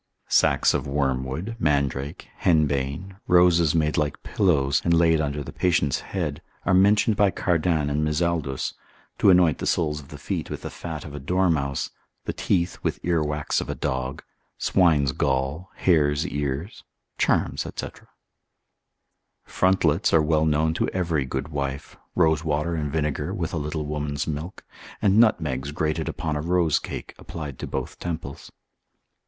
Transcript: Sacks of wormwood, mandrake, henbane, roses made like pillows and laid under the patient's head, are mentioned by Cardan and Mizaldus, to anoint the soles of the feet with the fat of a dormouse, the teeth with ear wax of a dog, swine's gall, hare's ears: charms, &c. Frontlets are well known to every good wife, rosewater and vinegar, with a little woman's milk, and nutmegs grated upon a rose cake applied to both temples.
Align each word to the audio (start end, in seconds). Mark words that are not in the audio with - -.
Sacks 0.27 0.73
of 0.73 0.87
wormwood, 0.87 1.55
mandrake, 1.59 2.27
henbane, 2.39 3.17
roses 3.27 3.75
made 3.75 3.97
like 3.97 4.23
pillows 4.23 4.81
and 4.83 4.95
laid 4.95 5.21
under 5.21 5.43
the 5.43 5.53
patient's 5.53 5.99
head, 5.99 6.41
are 6.65 6.73
mentioned 6.73 7.15
by 7.15 7.29
Cardan 7.29 7.87
and 7.87 8.03
Mizaldus, 8.03 8.73
to 9.19 9.29
anoint 9.29 9.59
the 9.59 9.67
soles 9.67 9.99
of 9.99 10.07
the 10.07 10.17
feet 10.17 10.49
with 10.49 10.63
the 10.63 10.71
fat 10.71 11.05
of 11.05 11.13
a 11.13 11.19
dormouse, 11.19 11.91
the 12.25 12.33
teeth 12.33 12.79
with 12.81 12.97
ear 13.03 13.21
wax 13.21 13.61
of 13.61 13.69
a 13.69 13.75
dog, 13.75 14.23
swine's 14.57 15.11
gall, 15.11 15.69
hare's 15.75 16.25
ears: 16.25 16.83
charms, 17.19 17.61
&c. 17.75 17.87
Frontlets 19.45 20.11
are 20.11 20.23
well 20.23 20.47
known 20.47 20.73
to 20.73 20.87
every 20.87 21.25
good 21.25 21.49
wife, 21.49 21.95
rosewater 22.15 22.73
and 22.73 22.91
vinegar, 22.91 23.35
with 23.35 23.53
a 23.53 23.57
little 23.57 23.85
woman's 23.85 24.25
milk, 24.25 24.65
and 24.99 25.19
nutmegs 25.19 25.71
grated 25.71 26.09
upon 26.09 26.35
a 26.35 26.41
rose 26.41 26.79
cake 26.79 27.13
applied 27.19 27.59
to 27.59 27.67
both 27.67 27.99
temples. 27.99 28.51